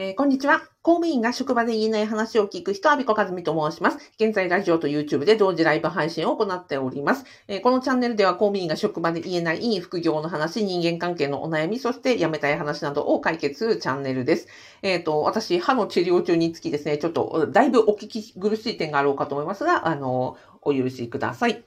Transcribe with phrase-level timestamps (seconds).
[0.00, 0.60] えー、こんにちは。
[0.82, 4.12] 公務員が職場で言えない話を聞く人、アビコカズミと申します。
[4.14, 7.24] 現在、ラジオと YouTube で同時ライブ配信を行っております。
[7.48, 14.46] えー、このチャンネルでは公務員が職場で言えない副業の話、人間関係のお悩み、そして辞めたい話などを解決するチャンネルです。
[14.82, 21.64] えっ、ー、と、私、歯の治療中につきですね、ちょっと、だいぶお聞き苦しい点があろうかと思いますが、あの、お許しください。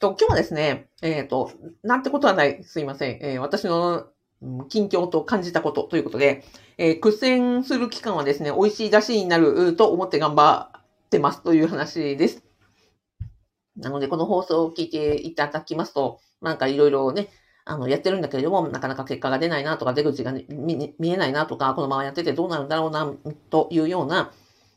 [0.00, 1.52] と、今日はですね、えっ、と、
[1.84, 3.18] なんてことはない、すいません。
[3.22, 4.08] え私の
[4.68, 6.44] 近況と感じたことということで、
[6.76, 12.42] えー、苦戦する期間はですね、美味しい出汁になると思って頑張ってますという話です。
[13.76, 17.28] なので、この放送を聞いていただきますと、なんかいろいろね、
[17.64, 23.12] あの、やってるんだけれども、なかなか結果が出ないなとか、出口が、ね、見えないなとか、このままやっててどうなるんだろうな、
[23.50, 24.32] というような、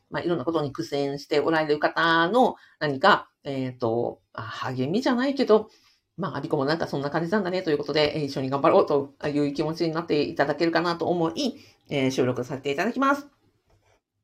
[0.10, 5.70] まあ、いろんなことに苦戦しておられる方の何か、えっ、ー、と、励みじゃないけど、
[6.18, 11.56] まあ、アビコもなんかそんな感じなんだねということで、一緒に頑張ろうという気持ちになっていただけるかなと思い、
[11.90, 13.28] えー、収録させていただきます。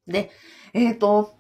[0.08, 0.32] で、
[0.74, 1.36] えっ、ー、と、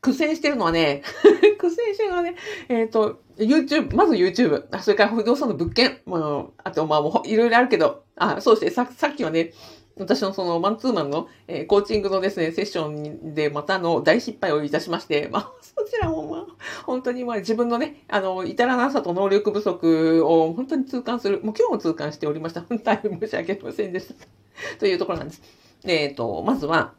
[0.00, 1.02] 苦戦してるのはね、
[1.58, 2.36] 苦戦してるのはね、
[2.68, 6.18] えっ、ー、と、YouTube、まず YouTube、それから不動産の物件、ま
[6.58, 9.52] あ、あと、まあ、もういろいろあるけど、あ、そうしてさ、さっきはね、
[9.98, 16.46] 私のそのマンツーマンの、えー、コーチングのですね、セッションでまたの大失敗をいたしまして、 まあ、そちらもまあ、
[16.84, 22.62] 本当にまあ自分のね、あの、至らなさと能力不足を本当に痛感する、もう今日も痛感しておりました。
[22.62, 24.14] 本当に申し訳ありませんでした。
[24.78, 25.42] というところなんです。
[25.84, 26.94] えっ、ー、と、まずは、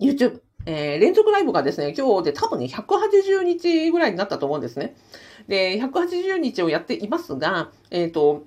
[0.00, 0.40] YouTube。
[0.66, 4.94] えー、連続ライブがですね、今日で多分ね、180日ぐらいになったと思うんですね。
[5.48, 8.44] で、180日をやっていますが、えっ、ー、と、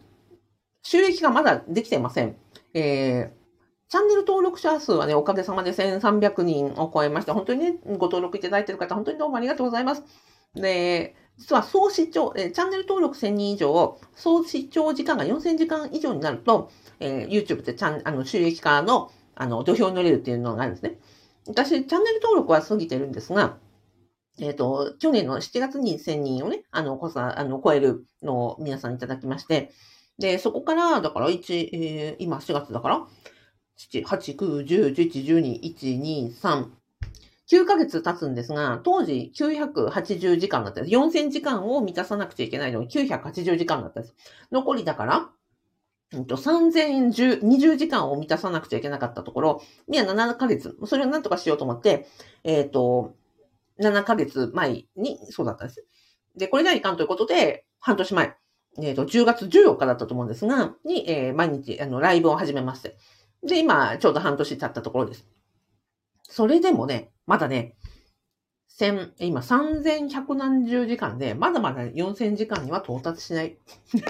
[0.83, 2.35] 収益がまだできていません。
[2.73, 3.42] えー、
[3.93, 10.03] チャンネル登録者数はね、おかげさまで1300人を超えまして、本当にね、ご登録いただいている方、本当にどうもありがとうございます。
[10.55, 20.97] で、実は総視聴、えチャンネル登録1000人以上、総視聴時間が4000時間以上になると、えー、YouTube ってチャンあの収益化のあの土俵に乗れるっていうのがあるんですね。
[21.45, 23.57] 私、チャンネル登録は過ぎてるんですが、
[24.39, 29.71] えっ、ー、と、去年の7月に1000人をね、あの、こさ、あの、超えるのを皆さんいただきまして、
[30.17, 33.07] で、そこから、だから、1、えー、今4月だから、
[33.77, 36.67] 7、8、9、10、11、12、1、2、3、
[37.51, 40.95] 9ヶ月経つんですが、当時980時間だったんです。
[40.95, 44.15] 4000時間を満たさなくちゃいけないのに980時間だったんです。
[44.51, 45.29] 残りだから、
[46.11, 52.07] 3020時間を満たさなくちゃいけなかったところ、みんな7ヶ月、それをなんとかしようと思って、
[52.43, 53.15] えっ、ー、と、
[53.79, 55.85] 7ヶ月前にそうだったんです。
[56.35, 58.35] で、これがいかんということで、半年前、
[58.81, 62.97] えっ、ー、と、10月14日だったと思うんですが、に、えー、毎日、あの、ライブを始めまして。
[63.45, 65.27] で、今、ちょうど半年経ったところです。
[66.23, 67.75] それでもね、まだね、
[68.67, 73.57] 千、今3100何十時間で、まだまだ4000時間には到達しない。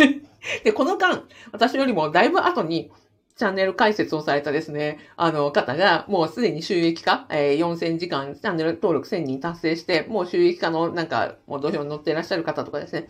[0.63, 2.91] で、この間、私よりもだいぶ後に、
[3.35, 13.09] チャンネル解説をされたですね、あの方が、もうすでに収益化、えー、4000時間、チャンネル登録1000人達成して、もう収益化のなんか、もう土俵に乗っていらっしゃる方とかですね、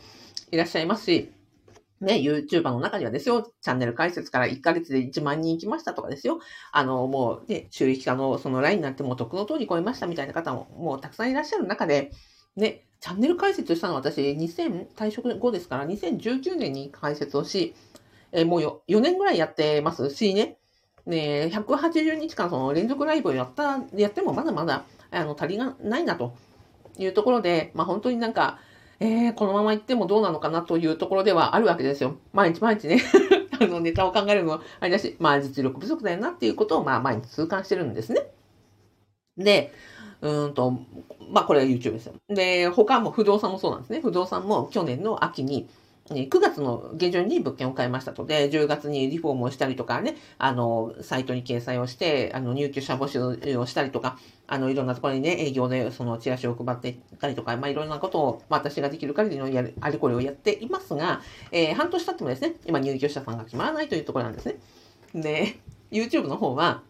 [0.51, 1.31] いらっしゃいますし、
[2.03, 6.39] ね、YouTuber の中にはですよ、チャンネル開設から1ヶ月で1万人行きましたとかですよ。
[6.71, 12.11] あの、もうね、収益化のそのラインになってもう徳の通り超えましたみたいな方ももうたくさんいらっしゃる中で、
[12.55, 17.73] ね、チャンネル開設したのは私、2000、退職後ですから、2019年に開設をし、
[18.31, 20.57] えもう 4, 4年ぐらいやってますしね、
[21.05, 26.35] ね、180日間その連続ライブをやった、やってもまだまだ、あの、足りがないなと
[26.97, 28.59] いうところで、まあ本当になんか、
[28.99, 32.17] えー、このまま行ってもどうなのかなというところではあるわけですよ。
[32.31, 33.01] 毎日毎日ね
[33.59, 38.27] あの、ネタを考えるのはあれだし、まあ実力不足だよなっていうことを、まあ毎日痛感してるんですね。
[39.37, 39.73] で、
[40.21, 40.71] うんと、
[41.31, 42.13] まあこれは YouTube ですよ。
[42.29, 43.99] で、他も不動産もそうなんですね。
[44.01, 45.67] 不動産も去年の秋に、
[46.09, 61.21] 9月の下旬に物件を買いましたとで、10月にリフォームをしたりとかね、あの、サイトに掲載をして、あの、入居者募集をしたりとか、あの、いろんなところにね、営業でそのチラシを配っていったりとか、まあ、いろんなことを、まあ、私ができる限りのやる、あれこれをやっていますが、
[61.51, 64.55] えー、半年経ってもですね、今入居者さんが決まらないというところなんですね。
[65.15, 65.57] で、
[65.89, 66.83] YouTube の方は、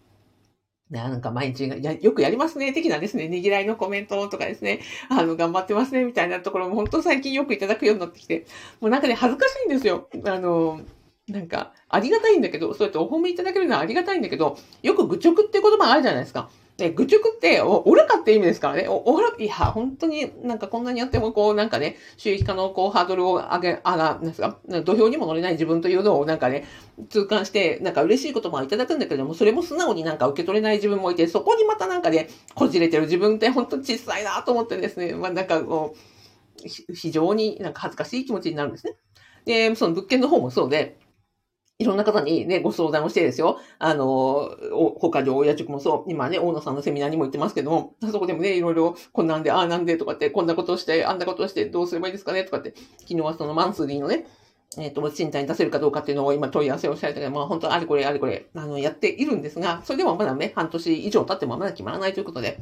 [0.94, 4.80] なんか毎日や、よくやりますね、的なですね、ねぎらいのコメントとかですね、
[5.10, 8.46] あの、頑張ってますね、みたいなところも本当最近よくいただくようになってきて、
[8.80, 10.08] もうなんかね、恥ずかしいんですよ。
[10.26, 10.82] あの、
[11.28, 16.50] なんか、ありがたいんだけど、そうやってお褒めいただけるのはありがたいんだけど、よく愚直って言葉あるじゃないですか。
[16.78, 18.88] で、愚直って、お、愚かって意味ですからね。
[18.88, 26.66] お、おら、いや、本当になんかこんなにやっても、こう、なんかね、収益化のこう、ハードルを上げ、あが、なんですか、土俵にも乗れない自分というのをなんかね、
[27.10, 38.96] 痛感して、なんか嬉しい言葉をいただくんだけども、それも素直になんか受け取れない自分もいて、そこにまたなんかね、こじれてる自分って本当小さいなと思ってですね、まあなんかこう、非常になんか恥ずかしい気持ちになるんですね。
[39.46, 40.98] で、その物件の方もそうで、
[41.80, 43.60] いろんな方にね、ご相談をしてですよ。
[43.80, 44.56] あの、
[45.00, 52.44] 他上親塾もそう、今ね、大野さんのセミナーにも行ってますけども、あそこでもね、いろいろ、こんなんで、ああなんでとかって、こんなことをして、あんなことをして、どうすればいいですかね？
[52.44, 54.28] とかって、昨日はそのマンスリーのね、
[54.78, 62.60] えっ、ー、と、賃貸に出せるかどうかっていうのを今問い合わせをしたりとか、まあ本当あれこれあれこれ、あの、やっているんですが、それでもまだね、半年以上経ってもまだ決まらないということで、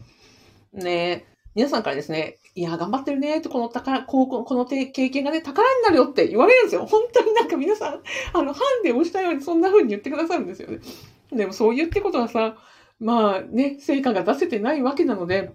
[0.73, 6.86] ね、皆さんからですね、いや、頑張ってるね、と、この宝、こここの経験がね、宝になるよって言われるんですよ。
[6.86, 8.01] 本当になんか皆さん、
[8.33, 10.80] あの、ハンデをしたようにそんな風に言ってくださるんですよね。
[11.31, 12.56] でもそう言ってことはさ、
[13.00, 15.51] まあね、成果が出せてないわけなので、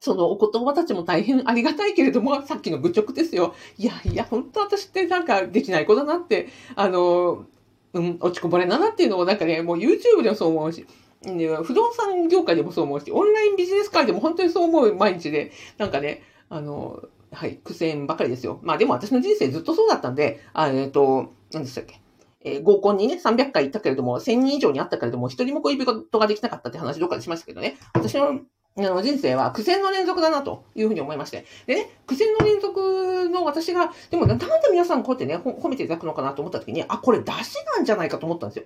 [0.00, 3.54] そのお言葉たちも大変ありがたいけれども、さっきの愚直ですよ。
[3.78, 7.46] いやいや、本当私ってなんかできない子だなって、あの、
[7.92, 10.86] うん、落ちこぼれだなっていうのをなんかね、もう YouTube でもそう思うし、
[11.24, 17.02] 不動産業界でもそう思うし、オンラインビジネス界でも本当にそう思う毎日で、なんかね、あの、
[17.32, 18.60] はい、苦戦ばかりですよ。
[18.62, 22.00] まあでも私の人生ずっとそうだったんで、あえっ、ー、と、何でしたっけ。
[22.44, 27.76] えー、合コンにね、300回行ったけれども、1000人以上に会ったけれども、一人も恋人ができなかったって話どっかでしましたけどね。
[27.94, 28.40] 私の
[28.78, 31.44] あの人生は苦戦の連続だなというふうに思いまして。
[31.66, 38.64] でね、苦戦の連続の私が、でもなんで皆さんこうやってね、褒めていただくのかなと思った時に、あ、これ出しなんじゃないかと思ったんですよ。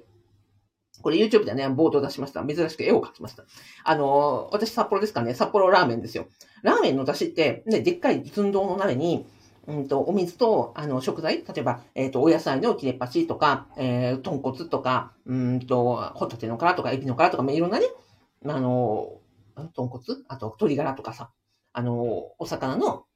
[1.02, 2.44] これ YouTube でね、ボード出しました。
[2.44, 3.44] 珍しく絵を描きました。
[3.84, 6.26] あの、私札幌ですからね、札幌ラーメンですよ。
[6.62, 9.26] ラーメンの出汁って、ね、でっかい寸胴の鍋に、
[9.66, 17.87] うんと、お水と、あの、食材、例えば、えっ、ー、と、お野菜の切れ端とか、えー、豚骨とか、うんと、ホタテの殻とか、エビの殻とか、まあいろんなね、
[18.46, 19.20] あの、
[19.75, 21.31] 豚骨あと、鶏ガラとかさ、
[21.72, 23.06] あの、お魚の、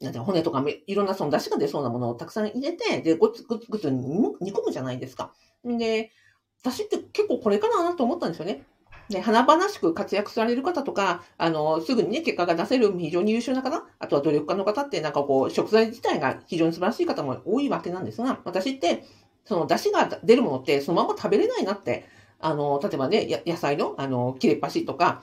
[0.00, 5.32] なんて骨とか、いろんなその出汁が出そうなものをたくさん入れて、で、ごつぐつぐつ煮込むじゃないですか。
[5.64, 6.12] で、
[6.62, 8.62] 私って結構これかなと思ったんですよね。
[9.08, 19.04] で、華々しく活躍される方とか、あの、すぐにね、結果が出せる非常に優秀な方、あとは努力家の方って、なんかこう、食材自体が非常に素晴らしい方も多いわけなんですが、私って、
[19.44, 22.04] その出汁が出るものってそのまま食べれないなって、
[22.40, 25.22] あの、例えばね、野菜の、あの、切れっ端とか、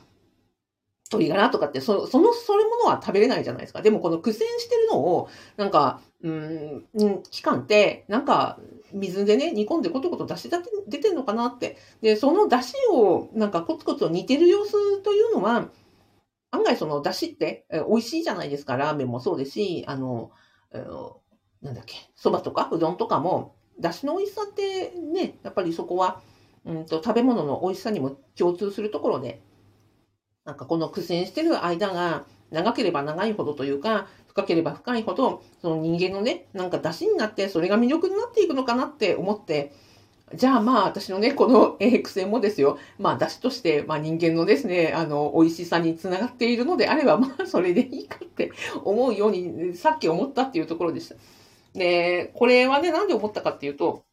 [1.17, 3.81] 鶏ガラとかって、そその、それものは食べれないじゃないですか。
[3.81, 6.85] でもこの苦戦してるのを、なんか、うん、
[7.29, 8.59] 期間って、なんか、
[8.93, 10.57] 水でね、煮込んでコトコト出汁
[10.87, 11.77] 出てんのかなって。
[12.01, 15.69] で、その出汁を、なんかコツコツ煮てる様子というのは、
[16.51, 18.77] 案外その出汁って美味しいじゃないですか。
[18.77, 20.31] ラーメンもそうですし、あの、
[21.61, 26.21] なんだっけ、蕎麦とかうどんとかも、出汁の美味しさってね、やっぱりそこは、
[26.65, 29.41] うんと、食べ物の美味しさにも共通するところで、
[30.45, 39.71] なんかこの苦戦してる間が長ければ長いほどというか、深ければ深いほど、その人間のね、なんか出しになって、それが魅力になっていくのかなって思って、
[40.35, 48.51] じゃあまあ私のね、この、え苦戦もですよ、まあ出汁として、まあ人間のですね、あの、美味しさにつながっているのであれば、まあそれでいいかって
[48.83, 51.15] 思うように、さっき思ったっていうところでした。
[51.73, 54.03] で、これはね、なんで思ったかっていうと、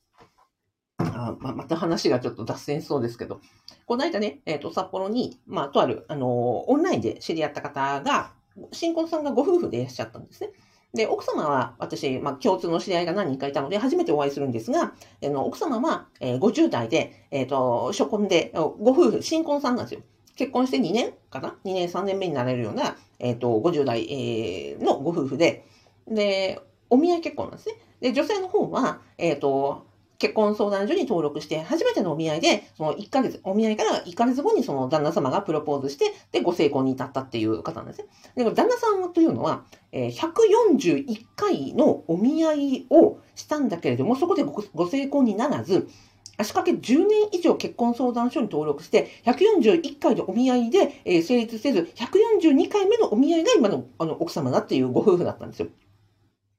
[1.02, 3.40] あままた話がちょっと脱線しそうですけど、
[3.86, 8.32] この間ね、えっ、ー、と、札幌に、まあ、とある、あのオンラインで知り合った方が、
[8.72, 10.50] 新婚さんがご夫婦でいらっしゃったんですね。
[10.92, 14.92] で、奥様は私、まあ、共通の知り合いが何人かいたので、初めてお会いするんですが、
[15.24, 20.00] あの奥様は、えー、50代で、えっ、ー、と、初婚で、ご夫婦、新婚さんなんですよ。
[20.36, 25.64] 結婚して2年かな ?2 年、3年目になれるような、えっ、ー、と、50代、えー、のご夫婦で、
[26.08, 27.76] で、お見合い結婚なんですね。
[28.00, 29.86] で、女性の方は、えっ、と、
[30.20, 38.06] 結婚相談所に登録して、初めてのお見合いで、その1ヶ月、お見合いから1ヶ月後にその旦那様がプロポーズして、で、ご成婚に至ったっていう方なんですね。
[38.36, 45.88] で、旦那さんというのは、え、141回のお見合いをしたんだけれども、そこでご成婚にならず、
[46.36, 55.68] 足掛け10年以上結婚相談所に登録して、141回のお見合いで、え、成立せず、142回目のお見合いが今のあの奥様だっていうご夫婦だったんですよ。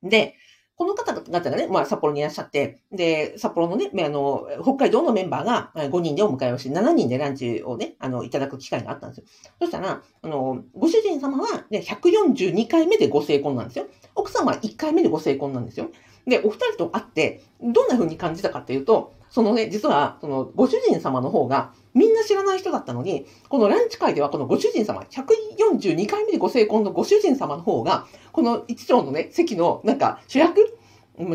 [0.03, 0.35] で、
[0.81, 9.25] この方々がね、まあ、札幌にいらっしゃって、で、札幌のね、あの、北海道のメンバーが5人でお迎えをして、7人でランチをね、あの、いただく機会があったんですよ。
[9.59, 13.85] そしたら、あの、ご主人様は、ね、142回目でご成婚なんですよ。
[14.15, 15.91] 奥様は1回目でご成婚なんですよ。
[16.25, 30.77] で、お二人と会って、どんな風に感じたかっていうと、そのね、実は、その、ご主人様の方が、みんな知らない人だったのに、このランチ会ではこのご主人様、142回目でご成婚のご主人様の方が、この一丁のね、席のなんか主役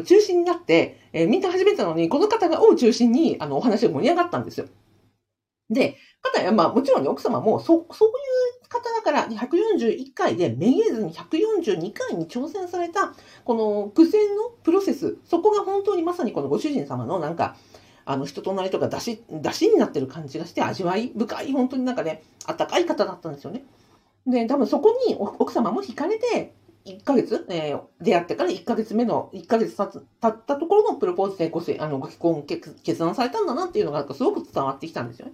[0.04, 4.66] 中心になって、えー、みんな始めたのに、この方がを中心にあのお話が盛り上がったんですよ。
[5.70, 8.12] で、方や、まあもちろんね、奥様もそ、そうい
[8.64, 17.56] う方だから141回でめげずに142回に挑戦された、この苦戦のプロセス、そこが本当にまさにこのご主人様のなんか、
[18.06, 23.64] あの人となりとか出し、出しになってる感じがして味わい深い、本当になんかね、あったかい方だったんですよね。
[24.26, 35.26] で、多分そこに奥様も惹かれて、1ヶ月、えー、出会ってから1ヶ月目の、1ヶ月経つ経ったところのプロポーズでごせあのご結婚決断されたんだなっていうのがすごく伝わってきたんですよ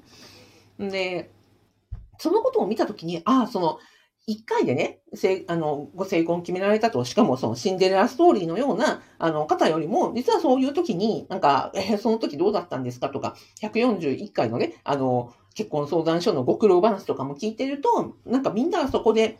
[0.79, 0.91] ね。
[0.91, 1.31] で、
[2.19, 3.79] そのことを見たときに、ああ、その、
[4.27, 19.39] 一回でね、せあの、ご成婚決められたと、しかもそのシンデレラストーリーのような、あの、方よりも、実はそういう時に、なんか、えー、その時どうだったんですかとか、141回のね、あの、結婚相談所のご苦労話とかも聞いてると、なんかみんなそこで、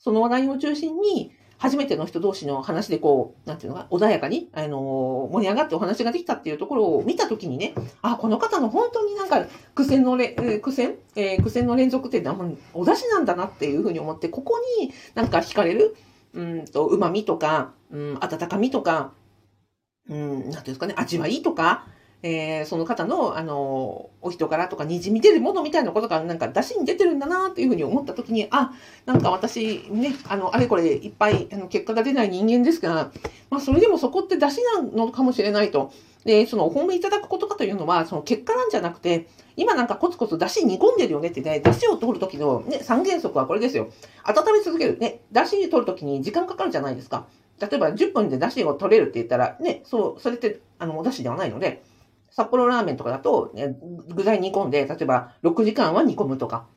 [0.00, 10.30] その話題を中心に、初めての人同士の話でこう、なんていうのか、穏やかに、あの盛り上がってお話ができたっていうところを見たときにね、あ、この方の本当になんか苦戦のれ、
[10.62, 15.96] 苦戦、えー、苦戦の連続っていうのはお出汁なんだなっていうふうに思って、ここになんか惹かれる、
[16.32, 19.12] うんと、旨味とか、うん、温かみとか、
[20.08, 21.86] うん、なんていうんですかね、味わいとか、
[22.22, 28.72] えー、その方の、あの、お人柄とかにじみ出るものみたいなことがなんか出しに出てるんだなっていうふうに思った時に、あ、
[29.06, 33.12] なんか私ね、あの、あれこれいっぱいあの結果が出ない人間ですが、
[33.50, 35.92] まあそれでもそこって出しなのかもしれないと。
[36.24, 43.90] で、そのお褒めいただくことかというのは、その結果なんじゃなくて、今なんかコツコツ出汁煮込んでるよねってね、出汁を取るときのね、三原則はこれですよ。
[44.24, 44.98] 温め続ける。
[44.98, 47.26] ね、出汁に取るときに時間かかるじゃないですか。
[47.60, 51.82] 例えば10分で出汁を取れるって言ったら、ね、そう、それって、あの、お出汁ではないので、
[52.38, 53.76] 札幌ラーメンとかだと、ね、
[54.14, 56.68] 具材煮込んで、例えば6時間は煮込むとか、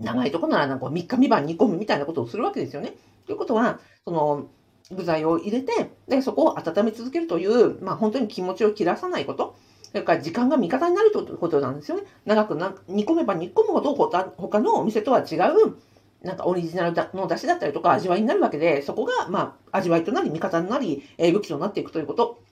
[0.00, 2.94] 長いとこならなんか3日3晩煮込むみたいなことをするわけですよね。
[3.24, 4.48] ということは、その、
[4.90, 9.54] 具材を入れて、で、そこを温め続けるという、まあ本当に気持ちを切らさないこと。
[9.82, 12.02] それから時間が味方になるということなんですよね。
[12.24, 15.76] 長くな煮込めば煮込むほど他のお店とは違う、
[16.22, 22.42] なんかオリジナルの出汁だったりとか味わいになるわけで、そこが、まあ、味わいとなり、味方になり、えー、武器となっていくということ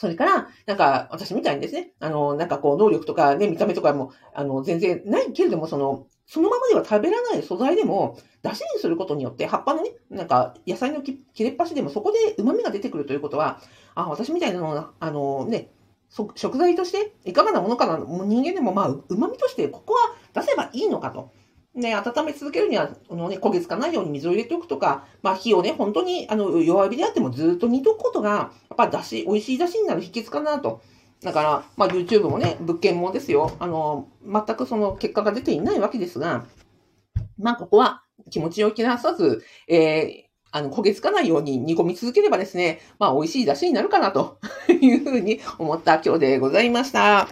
[0.00, 13.60] それから、なんか、私みたいにですね、あの、なんかこう、能力とかね、見た目とかも、あの、全然ないけれども、その、そのままでは食べられない素材でも、出汁にすることによって、葉っぱのね、なんか、野菜の切れっ端でも、そこで旨味が出てくるということは、
[13.94, 15.70] あ、私みたいなの、あの、ね、
[16.08, 21.30] 食材として、いかがなものかな、人間でも、まあ、旨味として、ここは出せばいいのかと。
[21.74, 30.82] ね、温め続けるには、あのね、焦げつかないように水を入れておくとか、まあ火をね、本当にあの弱火であってもずっと煮とくことが、やっぱだし、美味しいだしになる秘訣かなと。
[31.22, 33.56] だから、まあ YouTube もね、物件もですよ。
[33.60, 36.46] あの、全くその結果が出ていないわけですが、
[37.38, 47.28] まあここは気持ちを切らさず、えーあの、焦げつかないように煮込み続ければですね、まあ、美味しい出汁になるかなというふうに思った今日でございました。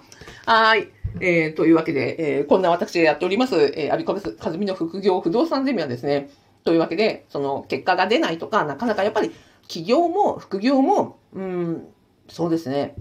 [0.46, 0.97] はい。
[1.20, 6.30] えー、というわけで、えー、こんな私がやっております、えー、アビコブス、カズミの副業不動産ゼミはですね、
[6.64, 9.30] というわけで、その結果が出ないとか、なかなかやっぱり
[9.62, 11.88] 企業も副業も、うん、
[12.28, 12.94] そうですね、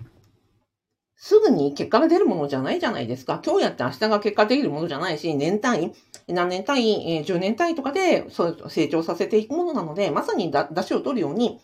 [1.20, 3.42] すぐに結果が出るものじゃないじゃないですか。
[3.44, 5.94] 今日やって明日が結果できるものじゃないし、年単位、
[6.28, 11.60] 何年単位、えー、10年単位とかでそう成長させていくものなので、まさにだ出しを取るように、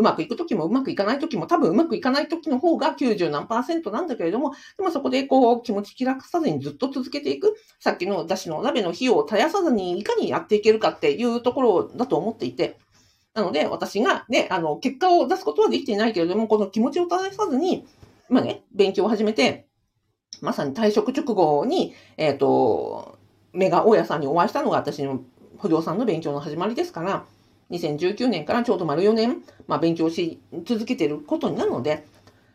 [0.00, 12.78] うまくいくときもうまくいかないときも多分うまくいかないときの方が90何パーセントなんだけれども、でもそこでこう気持ち気楽さずにずっと続けていく、さっきのだしの鍋の火を絶やさずにいかにやっていけるかっていうところだと思っていて、
[13.34, 17.86] なので私がね、あの、結果を出すことはできていないけれども、この気持ちを絶やさずに、
[18.30, 19.66] まあね、勉強を始めて、
[20.40, 23.18] まさに退職直後に、えっ、ー、と、
[23.52, 25.20] メガ大家さんにお会いしたのが私の
[25.58, 27.26] 不動産の勉強の始まりですから、
[27.70, 32.04] 2019年からちょうど丸4年、まあ、勉強し続けてることになるので、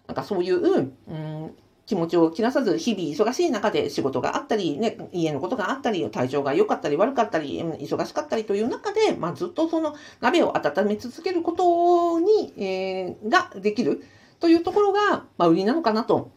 [0.07, 1.55] なんかそういう、うん、
[1.85, 14.03] 気持ちを切らさず、日々忙しい中で仕事があったり、ね、家のことがあったり、体調が良かったり悪かったり、忙しかったりという中で、まあ、ずっとその鍋を温め続けることに、えー、ができる
[14.39, 16.31] というところが、まあ、売りなのかなと。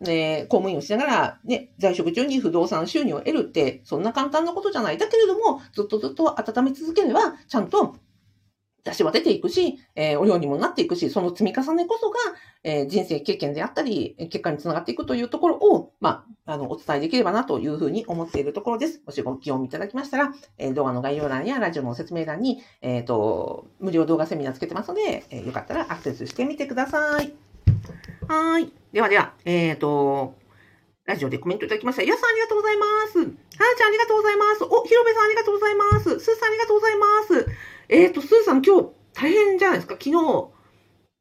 [0.00, 4.98] ね、公務員をしながら、ね、在職中に不動産収入を得るって、そんな簡単なことじゃない。
[4.98, 7.96] だけれども、ずっとずっと温め続ければ、ちゃんと
[8.84, 12.16] 出しは出ていくし、えー、お料にもなっていくし、その積み重ねこそが、
[12.62, 19.00] えー、人生経験であったり、結果につながっていくというところを、まあ、あの、お伝えできればなというふうに思っているところです。
[19.06, 27.32] もしご興味いただきましたら、えー、動画の概要欄やラジオの説明欄に、えっ、と、無料動画セミナーつけてますので、えよかったらアクセスしてみてください。
[28.28, 28.70] はい。
[28.92, 30.34] ではでは、えっ、と、
[31.04, 32.02] ラジオでコメントいただきました。
[32.02, 33.18] やさんありがとうございます。
[33.18, 34.64] はーちゃんありがとうございます。
[34.64, 36.18] お、ひろべさんありがとうございます。
[36.18, 37.46] すーさんありがとうございます。
[37.90, 39.98] えっ、ー、と、スーさん今日大変じゃないですか？
[40.02, 40.48] 昨日、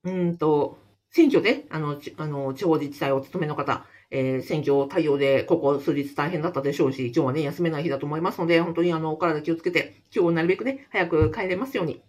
[0.05, 0.77] うんと、
[1.11, 12.01] 選挙で、あの、あの地方自治体をお務めの方、えー、選挙対応で、ここ数日大変だったでしょうし、今日はね、休めない日だと思いますので、本当にあの、お体気をつけて、今日なるべくね、早く帰れますように。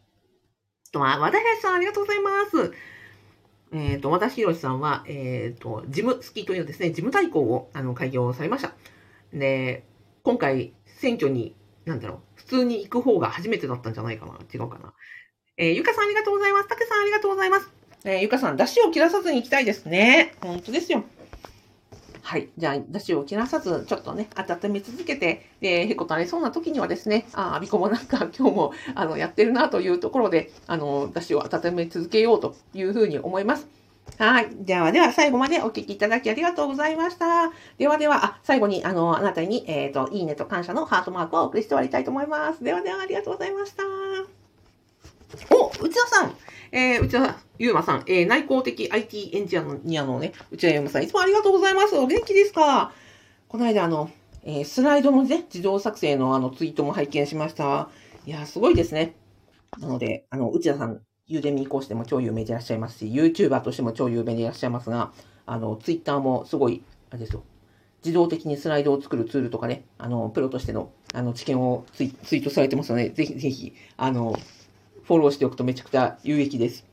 [0.93, 2.73] とは、和田林さん、ありがとうございます。
[3.75, 8.73] えっ、ー、と、和田博さんは、えっ、ー、と、事務付きというですね、事務代行を、あの、開業されました。
[9.33, 9.85] で、
[10.23, 11.55] 今回、選挙に
[11.85, 14.39] なんだろう、普通に行く方が初めてだったんじゃないかな。
[14.53, 14.95] 違うかな。
[15.57, 16.69] えー、ゆかさんありがとうございます。
[16.69, 17.71] たけさんありがとうございます。
[18.05, 20.35] えー、ゆかさん、出汁を切らさずに行きたいですね。
[20.41, 21.05] 本当ですよ。
[22.25, 22.49] はい。
[22.57, 33.69] じゃあ、出汁を切らさず、ちょっとね、温め続けて、で、へこたれそうな時にはですね、あ、あびこもなんか 今日も、あの、やってるなというところで、あの、出汁を温め続けようというふうに思います。
[34.17, 34.49] はい。
[34.53, 37.53] では、では、最後までお聞きいただきありがとうございました。
[37.77, 42.65] ではでは、あ、最後に、あの、あなたに、えっ、ー、と、いいねと感謝のハートマークをお送りして終わりたいと思います。
[42.65, 44.34] ではでは、ありがとうございました。
[45.51, 46.37] お、内田さん。
[46.73, 48.05] えー、内田ゆうまさん。
[48.07, 51.05] えー、内向的 IT エンジニアのね、内田ゆうまさん。
[51.05, 51.97] いつもありがとうございます。
[51.97, 52.93] お元気ですか？
[53.49, 54.11] この間、あの、
[54.43, 57.89] えー、スライドのね、自動作成のあのツイートも拝見しました。
[58.27, 59.15] いや、すごいですね。
[59.79, 65.13] なので、あの、内田さん、ユーデミー講師でも超有名でいらっしゃいますし、YouTuber としても超有名でいらっしゃいますが、
[65.47, 67.43] あの、Twitter もすごい、あれですよ、
[68.05, 74.37] 自動的にスライドを作るツールとかね、あの、プロとしての、あの、知見をツイツイートされてますので、ぜひぜひ、あの、
[75.05, 76.85] フォローしておくとめちゃくちゃ有益です。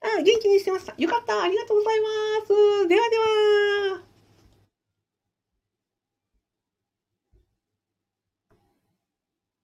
[0.00, 0.94] あ、元気にしてました。
[0.98, 1.42] よかった。
[1.42, 2.06] ありがとうございま
[2.46, 2.88] す。
[2.88, 4.13] ではでは。